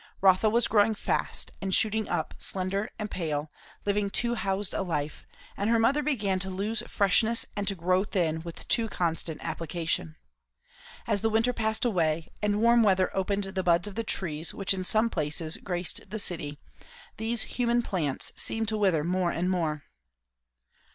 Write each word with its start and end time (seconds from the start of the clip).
Rotha 0.19 0.49
was 0.49 0.67
growing 0.67 0.95
fast, 0.95 1.51
and 1.61 1.71
shooting 1.75 2.09
up 2.09 2.33
slender 2.39 2.89
and 2.97 3.11
pale, 3.11 3.51
living 3.85 4.09
too 4.09 4.33
housed 4.33 4.73
a 4.73 4.81
life; 4.81 5.27
and 5.55 5.69
her 5.69 5.77
mother 5.77 6.01
began 6.01 6.39
to 6.39 6.49
lose 6.49 6.81
freshness 6.87 7.45
and 7.55 7.67
to 7.67 7.75
grow 7.75 8.03
thin 8.03 8.41
with 8.41 8.67
too 8.67 8.89
constant 8.89 9.39
application. 9.45 10.15
As 11.05 11.21
the 11.21 11.29
winter 11.29 11.53
passed 11.53 11.85
away, 11.85 12.29
and 12.41 12.59
warm 12.63 12.81
weather 12.81 13.15
opened 13.15 13.43
the 13.43 13.61
buds 13.61 13.87
of 13.87 13.93
the 13.93 14.03
trees 14.03 14.55
which 14.55 14.73
in 14.73 14.83
some 14.83 15.11
places 15.11 15.57
graced 15.57 16.09
the 16.09 16.17
city, 16.17 16.57
these 17.17 17.43
human 17.43 17.83
plants 17.83 18.31
seemed 18.35 18.69
to 18.69 18.77
wither 18.79 19.03
more 19.03 19.29
and 19.29 19.51
more. 19.51 19.83